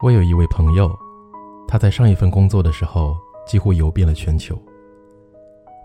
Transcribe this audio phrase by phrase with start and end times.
[0.00, 0.96] 我有一位朋友，
[1.66, 4.56] 他在上一份工作的时候几乎游遍了全球。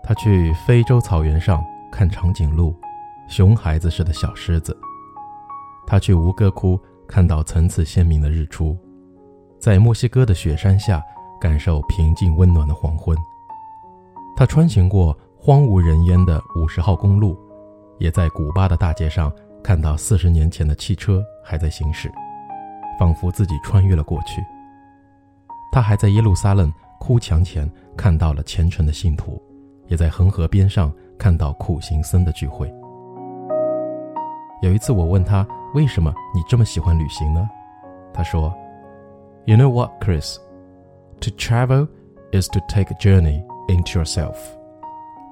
[0.04, 2.72] 他去非洲草原上看长颈鹿、
[3.26, 4.72] 熊孩子似的小狮子；
[5.84, 6.78] 他去吴哥窟
[7.08, 8.78] 看到层次鲜明的日出，
[9.58, 11.02] 在墨西哥的雪山下
[11.40, 13.18] 感受平静温暖的黄昏。
[14.36, 17.36] 他穿行过荒无人烟的五十号公路，
[17.98, 22.08] 也在古巴的大街上看到四十年前的汽车还在行驶。
[22.98, 24.44] 仿佛自己穿越了过去。
[25.72, 29.42] 他还在耶路撒冷哭墙前看到了虔诚的信徒，
[29.88, 32.72] 也在恒河边上看到苦行僧的聚会。
[34.62, 37.48] 有一次我问他为什么你这么喜欢旅行呢？
[38.12, 38.54] 他说
[39.44, 40.36] ：“You know what, Chris?
[41.20, 41.88] To travel
[42.32, 44.36] is to take a journey into yourself.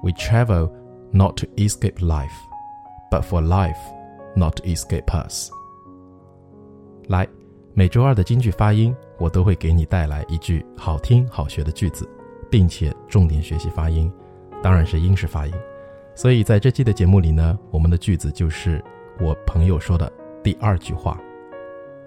[0.03, 0.69] We travel
[1.11, 2.35] not to escape life,
[3.09, 3.79] but for life
[4.35, 5.49] not to escape us.”
[7.07, 7.27] 来。
[7.75, 12.07] 每周二的京剧发音，我都会给你带来一句好听好学的句子，
[12.47, 14.11] 并且重点学习发音，
[14.61, 15.53] 当然是英式发音。
[16.13, 18.83] 所以在这期的节目里呢，我们的句子就是
[19.19, 20.11] 我朋友说的
[20.43, 21.19] 第二句话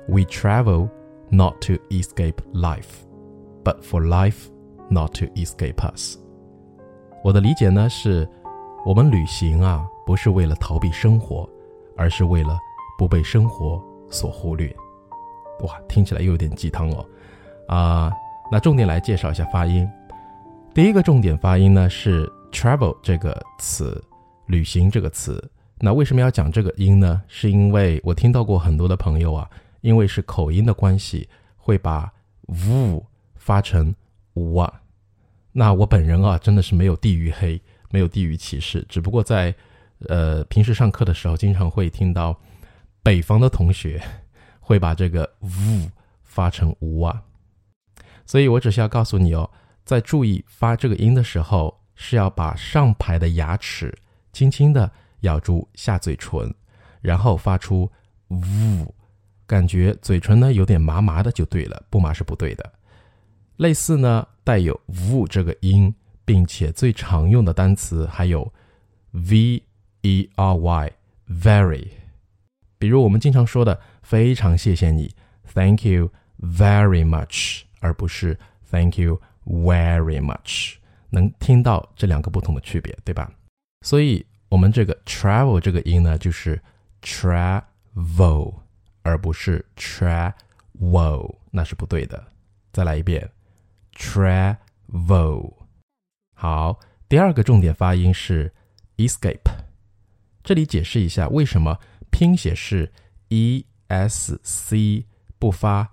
[0.06, 0.89] ：We travel
[1.31, 3.03] not to escape life,
[3.64, 4.47] but for life
[4.89, 6.17] not to escape us。
[7.25, 8.28] 我的理解呢是，
[8.84, 11.48] 我们旅行啊，不是为了逃避生活，
[11.97, 12.56] 而是为了
[12.97, 14.72] 不被生活所忽略。
[15.60, 17.06] 哇，听起来又有点鸡汤哦，
[17.68, 18.12] 啊，
[18.52, 19.88] 那重点来介绍一下发音。
[20.74, 24.02] 第一个重点发音呢是 travel 这个词，
[24.46, 25.42] 旅行这个词。
[25.78, 27.22] 那为什么要讲这个音呢？
[27.28, 29.48] 是因为我听到过很多的朋友啊，
[29.80, 32.12] 因为是口音的关系，会把
[32.46, 33.02] v
[33.36, 33.94] 发成
[34.34, 34.72] w。
[35.52, 37.60] 那我本人啊，真的是没有地域黑，
[37.91, 39.54] 没有地域歧视，只不过在
[40.08, 42.38] 呃平时上课的时候，经常会听到
[43.02, 44.02] 北方的同学。
[44.67, 45.89] 会把这个 “v”
[46.25, 47.22] 发成 “w” 啊，
[48.27, 49.49] 所以我只需要告诉你哦，
[49.84, 53.97] 在注意发这个音的时候，是要把上排的牙齿
[54.32, 54.91] 轻轻的
[55.21, 56.53] 咬住下嘴唇，
[57.00, 57.88] 然后发出
[58.26, 58.93] “v”，
[59.47, 62.72] 感觉嘴唇呢有点麻麻的就对了，不麻是不对的。
[63.59, 65.94] 类似呢带有 “v” 这个音，
[66.25, 68.53] 并且最常用的单词还有
[69.12, 69.62] “v
[70.03, 70.93] e r y
[71.31, 71.87] very”，
[72.78, 73.81] 比如我们经常说的。
[74.06, 75.12] 非常谢谢你
[75.53, 78.38] ，Thank you very much，而不是
[78.70, 80.76] Thank you very much。
[81.10, 83.32] 能听到这两个不同的区别，对吧？
[83.81, 86.62] 所以，我们这个 travel 这个音呢，就是
[87.03, 88.54] travel，
[89.03, 92.25] 而不是 travel，那是不对的。
[92.72, 93.28] 再来一遍
[93.97, 95.53] ，travel。
[96.32, 98.54] 好，第二个重点发音是
[98.98, 99.50] escape。
[100.44, 101.76] 这里解释一下，为什么
[102.16, 102.91] 拼写是
[103.28, 103.66] e。
[103.88, 105.06] s c
[105.38, 105.93] 不发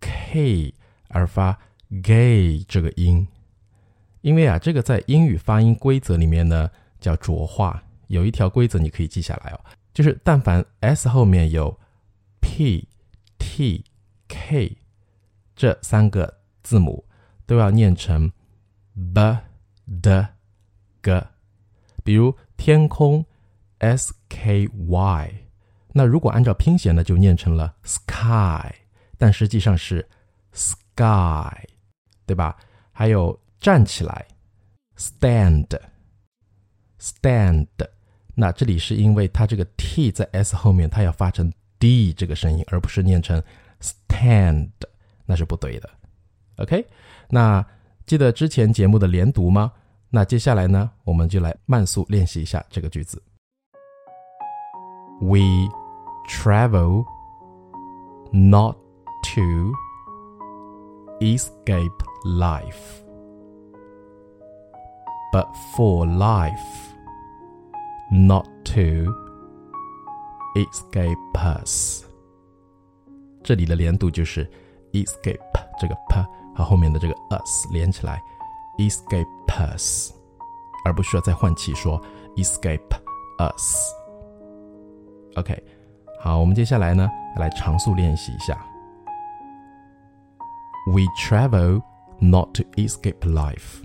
[0.00, 0.74] k
[1.06, 1.56] 而发
[2.02, 3.28] gay 这个音，
[4.22, 6.68] 因为啊，这个在英语发音规则里面呢
[6.98, 9.60] 叫浊化，有一条规则你可以记下来哦，
[9.94, 11.78] 就是但凡 s 后面有
[12.40, 12.88] p
[13.38, 13.84] t
[14.26, 14.76] k
[15.54, 17.04] 这三个字母，
[17.46, 18.32] 都要念成
[19.14, 19.38] b
[20.02, 20.26] d
[21.00, 21.26] g，
[22.02, 23.24] 比如天空
[23.78, 25.34] s k y。
[25.92, 28.72] 那如果按照拼写呢，就念成了 sky，
[29.18, 30.08] 但实际上是
[30.52, 31.52] sky，
[32.26, 32.56] 对吧？
[32.92, 34.26] 还有站起来
[34.96, 35.66] ，stand，stand，
[38.34, 43.42] 那这里是因为它这个 t 在 s 后面，它要发成 d 这个声音，而不是念成
[43.80, 44.70] stand，
[45.26, 45.90] 那是不对的。
[46.56, 46.86] OK，
[47.28, 47.66] 那
[48.06, 49.72] 记得之前节目的连读吗？
[50.08, 53.22] 那接下来呢，我们就来慢速练习一下这个句子。
[55.21, 55.69] We
[56.27, 57.05] travel
[58.31, 58.75] not
[59.35, 59.73] to
[61.21, 63.03] escape life,
[65.31, 66.57] but for life
[68.11, 69.13] not to
[70.55, 72.03] escape us。
[73.43, 74.49] 这里的连读就是
[74.91, 75.39] escape
[75.79, 76.21] 这个 p
[76.55, 78.21] 和后面的这个 us 连起来，
[78.77, 79.25] escape
[79.75, 80.11] us，
[80.83, 82.01] 而不需要再换气说
[82.35, 82.81] escape
[83.39, 83.98] us。
[85.35, 85.61] OK，
[86.19, 88.57] 好，我们接下来呢来常速练习一下。
[90.87, 91.81] We travel
[92.19, 93.81] not to escape life,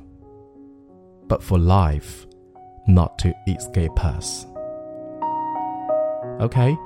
[1.29, 2.25] but for life
[2.87, 4.47] not to escape us.
[6.39, 6.77] Okay,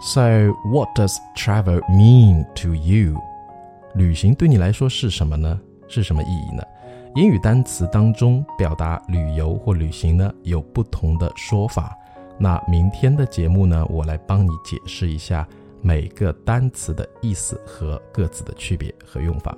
[0.00, 3.16] so what does travel mean to you?
[3.94, 5.60] 旅行对你来说是什么呢？
[5.88, 6.62] 是什么意义呢？
[7.16, 11.96] 英语单词当中表达旅游或旅行呢有不同的说法。
[12.37, 15.47] 那明天的节目呢，我来帮你解释一下
[15.81, 19.57] 每个单词的意思和各自的区别和用法。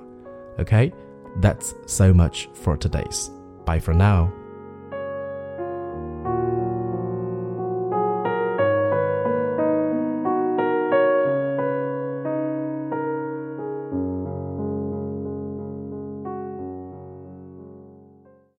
[0.58, 3.28] OK，that's so much for today's.
[3.64, 4.28] Bye for now.